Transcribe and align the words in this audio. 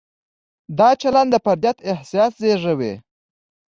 دا 0.77 0.89
چلند 1.01 1.29
د 1.33 1.35
فردیت 1.45 1.77
احساس 1.91 2.31
زېږوي. 2.41 2.93